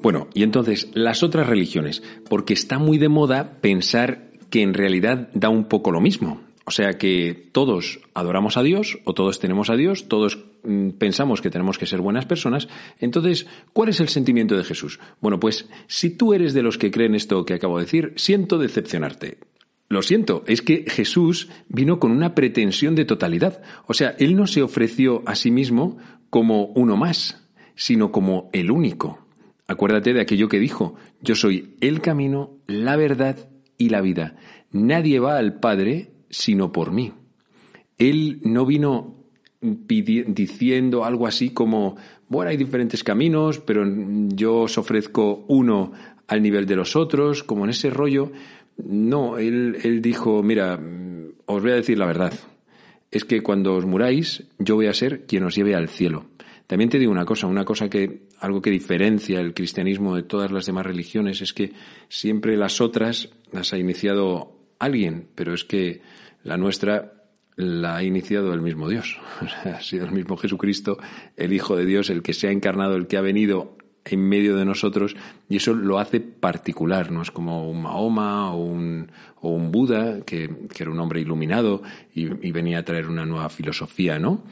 Bueno, 0.00 0.28
y 0.32 0.42
entonces 0.42 0.88
las 0.94 1.22
otras 1.22 1.48
religiones, 1.48 2.02
porque 2.28 2.54
está 2.54 2.78
muy 2.78 2.98
de 2.98 3.08
moda 3.08 3.58
pensar 3.60 4.30
que 4.48 4.62
en 4.62 4.72
realidad 4.74 5.28
da 5.34 5.48
un 5.48 5.64
poco 5.64 5.90
lo 5.90 6.00
mismo. 6.00 6.47
O 6.68 6.70
sea 6.70 6.98
que 6.98 7.48
todos 7.52 7.98
adoramos 8.12 8.58
a 8.58 8.62
Dios 8.62 8.98
o 9.04 9.14
todos 9.14 9.40
tenemos 9.40 9.70
a 9.70 9.76
Dios, 9.76 10.06
todos 10.06 10.44
mm, 10.64 10.90
pensamos 10.98 11.40
que 11.40 11.48
tenemos 11.48 11.78
que 11.78 11.86
ser 11.86 12.02
buenas 12.02 12.26
personas. 12.26 12.68
Entonces, 13.00 13.46
¿cuál 13.72 13.88
es 13.88 14.00
el 14.00 14.10
sentimiento 14.10 14.54
de 14.54 14.64
Jesús? 14.64 15.00
Bueno, 15.22 15.40
pues 15.40 15.66
si 15.86 16.10
tú 16.10 16.34
eres 16.34 16.52
de 16.52 16.62
los 16.62 16.76
que 16.76 16.90
creen 16.90 17.14
esto 17.14 17.46
que 17.46 17.54
acabo 17.54 17.78
de 17.78 17.86
decir, 17.86 18.12
siento 18.16 18.58
decepcionarte. 18.58 19.38
Lo 19.88 20.02
siento, 20.02 20.44
es 20.46 20.60
que 20.60 20.84
Jesús 20.86 21.48
vino 21.70 21.98
con 21.98 22.12
una 22.12 22.34
pretensión 22.34 22.94
de 22.94 23.06
totalidad. 23.06 23.62
O 23.86 23.94
sea, 23.94 24.14
Él 24.18 24.36
no 24.36 24.46
se 24.46 24.60
ofreció 24.60 25.22
a 25.24 25.36
sí 25.36 25.50
mismo 25.50 25.96
como 26.28 26.66
uno 26.66 26.98
más, 26.98 27.48
sino 27.76 28.12
como 28.12 28.50
el 28.52 28.70
único. 28.70 29.26
Acuérdate 29.68 30.12
de 30.12 30.20
aquello 30.20 30.50
que 30.50 30.58
dijo, 30.58 30.96
yo 31.22 31.34
soy 31.34 31.76
el 31.80 32.02
camino, 32.02 32.58
la 32.66 32.96
verdad 32.96 33.48
y 33.78 33.88
la 33.88 34.02
vida. 34.02 34.36
Nadie 34.70 35.18
va 35.18 35.38
al 35.38 35.60
Padre 35.60 36.17
sino 36.30 36.72
por 36.72 36.92
mí. 36.92 37.12
Él 37.96 38.40
no 38.42 38.64
vino 38.64 39.14
diciendo 39.60 41.04
algo 41.04 41.26
así 41.26 41.50
como, 41.50 41.96
bueno, 42.28 42.50
hay 42.50 42.56
diferentes 42.56 43.02
caminos, 43.02 43.58
pero 43.58 43.84
yo 44.28 44.60
os 44.60 44.78
ofrezco 44.78 45.44
uno 45.48 45.92
al 46.28 46.42
nivel 46.42 46.66
de 46.66 46.76
los 46.76 46.94
otros, 46.94 47.42
como 47.42 47.64
en 47.64 47.70
ese 47.70 47.90
rollo. 47.90 48.30
No, 48.76 49.38
él, 49.38 49.78
él 49.82 50.00
dijo, 50.00 50.42
mira, 50.42 50.78
os 51.46 51.62
voy 51.62 51.72
a 51.72 51.76
decir 51.76 51.98
la 51.98 52.06
verdad. 52.06 52.32
Es 53.10 53.24
que 53.24 53.40
cuando 53.40 53.74
os 53.74 53.86
muráis, 53.86 54.44
yo 54.58 54.76
voy 54.76 54.86
a 54.86 54.94
ser 54.94 55.26
quien 55.26 55.44
os 55.44 55.56
lleve 55.56 55.74
al 55.74 55.88
cielo. 55.88 56.26
También 56.68 56.90
te 56.90 56.98
digo 56.98 57.10
una 57.10 57.24
cosa, 57.24 57.46
una 57.46 57.64
cosa 57.64 57.88
que, 57.88 58.28
algo 58.40 58.60
que 58.60 58.70
diferencia 58.70 59.40
el 59.40 59.54
cristianismo 59.54 60.14
de 60.14 60.22
todas 60.22 60.52
las 60.52 60.66
demás 60.66 60.84
religiones 60.84 61.40
es 61.40 61.54
que 61.54 61.72
siempre 62.10 62.58
las 62.58 62.82
otras 62.82 63.30
las 63.50 63.72
ha 63.72 63.78
iniciado 63.78 64.57
alguien, 64.78 65.28
pero 65.34 65.54
es 65.54 65.64
que 65.64 66.02
la 66.42 66.56
nuestra 66.56 67.12
la 67.56 67.96
ha 67.96 68.04
iniciado 68.04 68.54
el 68.54 68.62
mismo 68.62 68.88
Dios. 68.88 69.18
Ha 69.64 69.80
sido 69.80 70.06
el 70.06 70.12
mismo 70.12 70.36
Jesucristo, 70.36 70.98
el 71.36 71.52
Hijo 71.52 71.76
de 71.76 71.84
Dios, 71.84 72.10
el 72.10 72.22
que 72.22 72.32
se 72.32 72.48
ha 72.48 72.52
encarnado, 72.52 72.96
el 72.96 73.06
que 73.06 73.16
ha 73.16 73.20
venido 73.20 73.76
en 74.04 74.20
medio 74.20 74.56
de 74.56 74.64
nosotros, 74.64 75.16
y 75.48 75.56
eso 75.56 75.74
lo 75.74 75.98
hace 75.98 76.20
particular, 76.20 77.10
no 77.10 77.22
es 77.22 77.30
como 77.30 77.70
un 77.70 77.82
Mahoma 77.82 78.52
o 78.52 78.64
un, 78.64 79.10
o 79.40 79.50
un 79.50 79.70
Buda, 79.70 80.22
que, 80.24 80.48
era 80.78 80.90
un 80.90 81.00
hombre 81.00 81.20
iluminado 81.20 81.82
y, 82.14 82.26
venía 82.50 82.78
a 82.78 82.84
traer 82.84 83.08
una 83.08 83.26
nueva 83.26 83.48
filosofía, 83.50 84.18
¿no? 84.18 84.44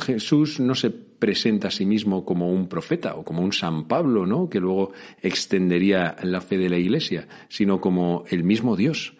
Jesús 0.00 0.60
no 0.60 0.74
se 0.74 0.90
presenta 0.90 1.68
a 1.68 1.70
sí 1.70 1.86
mismo 1.86 2.24
como 2.24 2.50
un 2.50 2.68
profeta 2.68 3.14
o 3.14 3.24
como 3.24 3.42
un 3.42 3.52
San 3.52 3.88
Pablo, 3.88 4.26
¿no? 4.26 4.48
Que 4.48 4.60
luego 4.60 4.92
extendería 5.22 6.16
la 6.22 6.40
fe 6.40 6.58
de 6.58 6.68
la 6.68 6.78
Iglesia, 6.78 7.26
sino 7.48 7.80
como 7.80 8.24
el 8.28 8.44
mismo 8.44 8.76
Dios, 8.76 9.14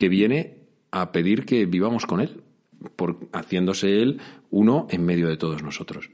que 0.00 0.08
viene 0.08 0.56
a 0.90 1.12
pedir 1.12 1.44
que 1.44 1.66
vivamos 1.66 2.06
con 2.06 2.20
Él, 2.20 2.42
por 2.96 3.28
haciéndose 3.32 4.02
Él 4.02 4.18
uno 4.50 4.86
en 4.90 5.04
medio 5.04 5.28
de 5.28 5.36
todos 5.36 5.62
nosotros. 5.62 6.10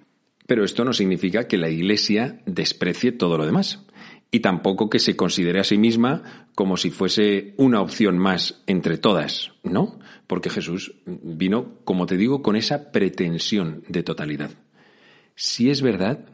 Pero 0.47 0.65
esto 0.65 0.85
no 0.85 0.93
significa 0.93 1.47
que 1.47 1.57
la 1.57 1.71
Iglesia 1.71 2.43
desprecie 2.47 3.13
todo 3.13 3.39
lo 3.39 3.47
demás. 3.47 3.87
Y 4.33 4.41
tampoco 4.41 4.91
que 4.91 4.99
se 4.99 5.17
considere 5.17 5.61
a 5.61 5.65
sí 5.65 5.79
misma 5.79 6.49
como 6.57 6.77
si 6.77 6.91
fuese 6.91 7.55
una 7.57 7.81
opción 7.81 8.19
más 8.19 8.63
entre 8.67 8.99
todas, 8.99 9.53
¿no? 9.63 10.01
Porque 10.27 10.51
Jesús 10.51 10.95
vino, 11.07 11.79
como 11.85 12.07
te 12.07 12.17
digo, 12.17 12.43
con 12.43 12.57
esa 12.57 12.91
pretensión 12.91 13.85
de 13.89 14.03
totalidad. 14.03 14.51
Si 15.37 15.71
es 15.71 15.81
verdad 15.81 16.29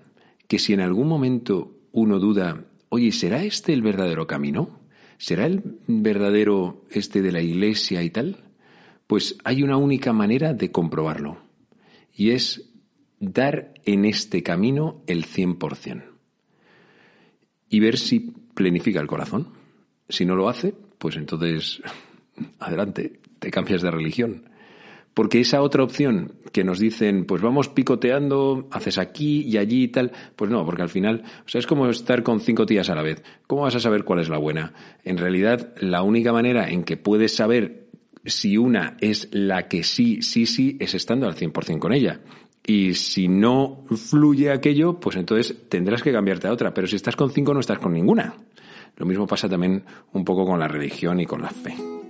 que 0.48 0.58
si 0.58 0.72
en 0.72 0.80
algún 0.80 1.06
momento 1.06 1.76
uno 1.92 2.18
duda, 2.18 2.64
oye, 2.88 3.12
¿será 3.12 3.44
este 3.44 3.74
el 3.74 3.82
verdadero 3.82 4.26
camino? 4.26 4.81
¿Será 5.22 5.46
el 5.46 5.62
verdadero 5.86 6.82
este 6.90 7.22
de 7.22 7.30
la 7.30 7.40
Iglesia 7.40 8.02
y 8.02 8.10
tal? 8.10 8.42
Pues 9.06 9.36
hay 9.44 9.62
una 9.62 9.76
única 9.76 10.12
manera 10.12 10.52
de 10.52 10.72
comprobarlo. 10.72 11.38
Y 12.12 12.30
es 12.30 12.72
dar 13.20 13.72
en 13.84 14.04
este 14.04 14.42
camino 14.42 15.04
el 15.06 15.24
100% 15.24 16.02
y 17.68 17.78
ver 17.78 17.98
si 17.98 18.32
plenifica 18.54 18.98
el 18.98 19.06
corazón. 19.06 19.50
Si 20.08 20.24
no 20.24 20.34
lo 20.34 20.48
hace, 20.48 20.74
pues 20.98 21.14
entonces, 21.14 21.80
adelante, 22.58 23.20
te 23.38 23.52
cambias 23.52 23.82
de 23.82 23.92
religión. 23.92 24.50
Porque 25.14 25.40
esa 25.40 25.60
otra 25.60 25.82
opción 25.82 26.32
que 26.52 26.64
nos 26.64 26.78
dicen, 26.78 27.26
pues 27.26 27.42
vamos 27.42 27.68
picoteando, 27.68 28.68
haces 28.70 28.98
aquí 28.98 29.42
y 29.42 29.58
allí 29.58 29.84
y 29.84 29.88
tal, 29.88 30.12
pues 30.36 30.50
no, 30.50 30.64
porque 30.64 30.82
al 30.82 30.88
final, 30.88 31.22
o 31.44 31.48
sea, 31.48 31.58
es 31.58 31.66
como 31.66 31.88
estar 31.88 32.22
con 32.22 32.40
cinco 32.40 32.64
tías 32.66 32.88
a 32.88 32.94
la 32.94 33.02
vez. 33.02 33.22
¿Cómo 33.46 33.62
vas 33.62 33.74
a 33.74 33.80
saber 33.80 34.04
cuál 34.04 34.20
es 34.20 34.28
la 34.28 34.38
buena? 34.38 34.72
En 35.04 35.18
realidad, 35.18 35.74
la 35.80 36.02
única 36.02 36.32
manera 36.32 36.68
en 36.68 36.84
que 36.84 36.96
puedes 36.96 37.34
saber 37.36 37.88
si 38.24 38.56
una 38.56 38.96
es 39.00 39.28
la 39.32 39.68
que 39.68 39.82
sí, 39.82 40.22
sí, 40.22 40.46
sí, 40.46 40.76
es 40.80 40.94
estando 40.94 41.26
al 41.26 41.34
100% 41.34 41.78
con 41.78 41.92
ella. 41.92 42.20
Y 42.64 42.94
si 42.94 43.28
no 43.28 43.84
fluye 43.96 44.50
aquello, 44.50 45.00
pues 45.00 45.16
entonces 45.16 45.68
tendrás 45.68 46.02
que 46.02 46.12
cambiarte 46.12 46.46
a 46.46 46.52
otra. 46.52 46.72
Pero 46.72 46.86
si 46.86 46.96
estás 46.96 47.16
con 47.16 47.30
cinco, 47.30 47.52
no 47.52 47.60
estás 47.60 47.80
con 47.80 47.92
ninguna. 47.92 48.34
Lo 48.96 49.06
mismo 49.06 49.26
pasa 49.26 49.48
también 49.48 49.84
un 50.12 50.24
poco 50.24 50.46
con 50.46 50.60
la 50.60 50.68
religión 50.68 51.18
y 51.20 51.26
con 51.26 51.42
la 51.42 51.50
fe. 51.50 52.01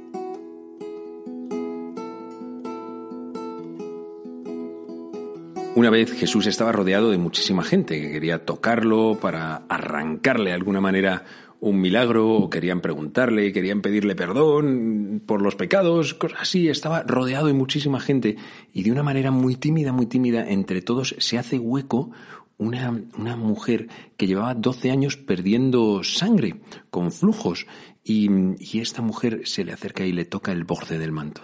Una 5.82 5.90
vez 5.90 6.12
Jesús 6.12 6.46
estaba 6.46 6.70
rodeado 6.70 7.10
de 7.10 7.18
muchísima 7.18 7.64
gente 7.64 8.00
que 8.00 8.12
quería 8.12 8.44
tocarlo 8.44 9.18
para 9.20 9.64
arrancarle 9.68 10.50
de 10.50 10.54
alguna 10.54 10.80
manera 10.80 11.24
un 11.58 11.80
milagro, 11.80 12.36
o 12.36 12.48
querían 12.48 12.80
preguntarle, 12.80 13.52
querían 13.52 13.80
pedirle 13.82 14.14
perdón 14.14 15.24
por 15.26 15.42
los 15.42 15.56
pecados, 15.56 16.14
cosas 16.14 16.42
así. 16.42 16.68
Estaba 16.68 17.02
rodeado 17.02 17.48
de 17.48 17.54
muchísima 17.54 17.98
gente 17.98 18.36
y 18.72 18.84
de 18.84 18.92
una 18.92 19.02
manera 19.02 19.32
muy 19.32 19.56
tímida, 19.56 19.90
muy 19.90 20.06
tímida, 20.06 20.48
entre 20.48 20.82
todos 20.82 21.16
se 21.18 21.36
hace 21.36 21.58
hueco 21.58 22.12
una, 22.58 23.02
una 23.18 23.34
mujer 23.34 23.88
que 24.16 24.28
llevaba 24.28 24.54
12 24.54 24.88
años 24.92 25.16
perdiendo 25.16 26.04
sangre, 26.04 26.60
con 26.90 27.10
flujos, 27.10 27.66
y, 28.04 28.30
y 28.60 28.78
esta 28.78 29.02
mujer 29.02 29.40
se 29.46 29.64
le 29.64 29.72
acerca 29.72 30.06
y 30.06 30.12
le 30.12 30.26
toca 30.26 30.52
el 30.52 30.62
borde 30.62 30.96
del 30.98 31.10
manto. 31.10 31.42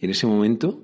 Y 0.00 0.06
en 0.06 0.10
ese 0.10 0.26
momento 0.26 0.80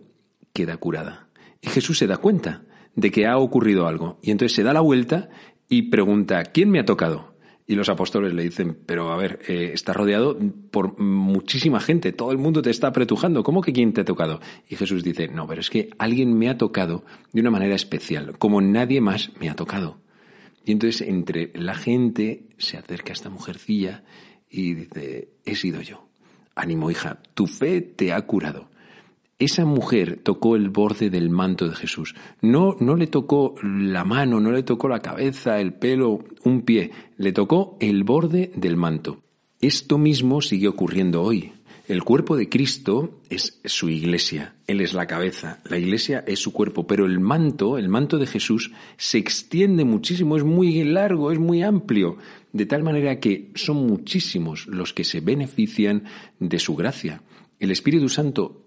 queda 0.53 0.77
curada. 0.77 1.30
Jesús 1.69 1.99
se 1.99 2.07
da 2.07 2.17
cuenta 2.17 2.63
de 2.95 3.11
que 3.11 3.27
ha 3.27 3.39
ocurrido 3.39 3.87
algo. 3.87 4.19
Y 4.23 4.31
entonces 4.31 4.57
se 4.57 4.63
da 4.63 4.73
la 4.73 4.81
vuelta 4.81 5.29
y 5.69 5.83
pregunta, 5.83 6.45
¿quién 6.45 6.71
me 6.71 6.81
ha 6.81 6.85
tocado? 6.85 7.31
Y 7.67 7.77
los 7.77 7.89
apóstoles 7.89 8.35
le 8.35 8.43
dicen, 8.43 8.77
pero 8.85 9.13
a 9.13 9.17
ver, 9.17 9.39
eh, 9.47 9.71
estás 9.73 9.95
rodeado 9.95 10.37
por 10.73 10.99
muchísima 10.99 11.79
gente, 11.79 12.13
todo 12.13 12.33
el 12.33 12.39
mundo 12.39 12.63
te 12.63 12.71
está 12.71 12.89
apretujando, 12.89 13.45
¿cómo 13.45 13.63
que 13.63 13.73
quién 13.73 13.93
te 13.93 14.01
ha 14.01 14.05
tocado? 14.05 14.41
Y 14.69 14.75
Jesús 14.75 15.05
dice, 15.05 15.29
no, 15.29 15.47
pero 15.47 15.61
es 15.61 15.71
que 15.71 15.91
alguien 15.97 16.37
me 16.37 16.49
ha 16.49 16.59
tocado 16.59 17.05
de 17.33 17.41
una 17.41 17.53
manera 17.53 17.77
especial, 17.77 18.37
como 18.39 18.61
nadie 18.61 19.01
más 19.01 19.31
me 19.39 19.49
ha 19.49 19.55
tocado. 19.55 20.01
Y 20.65 20.73
entonces 20.73 21.07
entre 21.07 21.53
la 21.55 21.77
gente 21.77 22.49
se 22.59 22.77
acerca 22.77 23.13
esta 23.13 23.31
mujercilla 23.31 24.03
y 24.51 24.75
dice, 24.75 25.29
he 25.45 25.55
sido 25.55 25.81
yo. 25.81 26.09
Ánimo, 26.57 26.91
hija, 26.91 27.23
tu 27.35 27.47
fe 27.47 27.81
te 27.81 28.13
ha 28.13 28.21
curado. 28.23 28.70
Esa 29.41 29.65
mujer 29.65 30.21
tocó 30.23 30.55
el 30.55 30.69
borde 30.69 31.09
del 31.09 31.31
manto 31.31 31.67
de 31.67 31.75
Jesús. 31.75 32.15
No, 32.43 32.77
no 32.79 32.95
le 32.95 33.07
tocó 33.07 33.55
la 33.63 34.05
mano, 34.05 34.39
no 34.39 34.53
le 34.53 34.63
tocó 34.63 34.87
la 34.87 35.01
cabeza, 35.01 35.59
el 35.61 35.73
pelo, 35.73 36.23
un 36.45 36.61
pie. 36.61 36.91
Le 37.17 37.33
tocó 37.33 37.79
el 37.81 38.05
borde 38.05 38.53
del 38.55 38.77
manto. 38.77 39.23
Esto 39.59 39.97
mismo 39.97 40.43
sigue 40.43 40.69
ocurriendo 40.69 41.23
hoy. 41.23 41.55
El 41.89 42.05
cuerpo 42.05 42.37
de 42.37 42.51
Cristo 42.51 43.19
es 43.31 43.63
su 43.65 43.89
iglesia. 43.89 44.57
Él 44.67 44.83
es 44.83 44.93
la 44.93 45.07
cabeza. 45.07 45.61
La 45.65 45.79
iglesia 45.79 46.23
es 46.27 46.39
su 46.39 46.53
cuerpo. 46.53 46.87
Pero 46.87 47.07
el 47.07 47.19
manto, 47.19 47.79
el 47.79 47.89
manto 47.89 48.19
de 48.19 48.27
Jesús, 48.27 48.73
se 48.99 49.17
extiende 49.17 49.87
muchísimo. 49.87 50.37
Es 50.37 50.45
muy 50.45 50.85
largo, 50.85 51.33
es 51.33 51.39
muy 51.39 51.63
amplio. 51.63 52.19
De 52.53 52.67
tal 52.67 52.83
manera 52.83 53.19
que 53.21 53.53
son 53.55 53.87
muchísimos 53.87 54.67
los 54.67 54.93
que 54.93 55.05
se 55.05 55.21
benefician 55.23 56.05
de 56.39 56.59
su 56.59 56.77
gracia. 56.77 57.23
El 57.59 57.71
Espíritu 57.71 58.11
Santo 58.11 58.67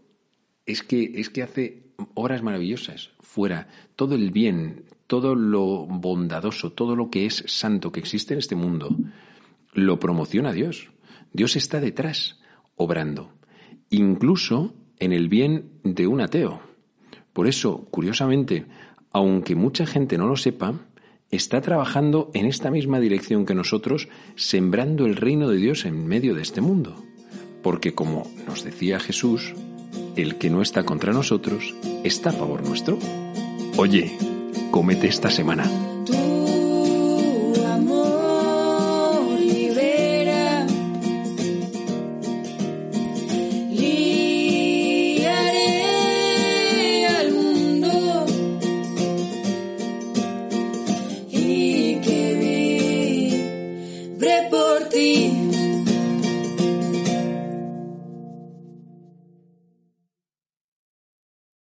es 0.66 0.84
que, 0.84 1.12
es 1.16 1.30
que 1.30 1.44
hace 1.44 1.84
obras 2.14 2.42
maravillosas 2.42 3.12
fuera, 3.20 3.68
todo 3.96 4.16
el 4.16 4.32
bien, 4.32 4.86
todo 5.08 5.36
lo 5.36 5.86
bondadoso, 5.86 6.72
todo 6.72 6.96
lo 6.96 7.10
que 7.10 7.26
es 7.26 7.44
santo 7.48 7.92
que 7.92 8.00
existe 8.00 8.34
en 8.34 8.40
este 8.40 8.56
mundo, 8.56 8.96
lo 9.74 10.00
promociona 10.00 10.54
Dios. 10.54 10.90
Dios 11.32 11.56
está 11.56 11.80
detrás, 11.80 12.40
obrando, 12.76 13.34
incluso 13.90 14.74
en 15.00 15.12
el 15.12 15.30
bien 15.30 15.72
de 15.84 16.08
un 16.08 16.22
ateo. 16.22 16.62
Por 17.34 17.48
eso, 17.48 17.88
curiosamente, 17.90 18.66
aunque 19.12 19.56
mucha 19.56 19.86
gente 19.86 20.18
no 20.18 20.28
lo 20.28 20.38
sepa, 20.38 20.88
está 21.32 21.62
trabajando 21.62 22.30
en 22.34 22.46
esta 22.46 22.70
misma 22.70 23.00
dirección 23.00 23.46
que 23.46 23.56
nosotros, 23.56 24.08
sembrando 24.36 25.06
el 25.06 25.16
reino 25.16 25.50
de 25.50 25.58
Dios 25.58 25.86
en 25.86 26.08
medio 26.08 26.36
de 26.36 26.44
este 26.44 26.62
mundo. 26.62 26.96
Porque 27.64 27.94
como 27.94 28.28
nos 28.48 28.64
decía 28.64 29.00
Jesús, 29.00 29.54
el 30.16 30.36
que 30.38 30.50
no 30.50 30.62
está 30.62 30.84
contra 30.84 31.14
nosotros 31.14 31.74
está 32.04 32.30
a 32.30 32.34
favor 32.34 32.64
nuestro. 32.64 32.98
Oye, 33.78 34.18
comete 34.72 35.08
esta 35.08 35.30
semana. 35.30 35.70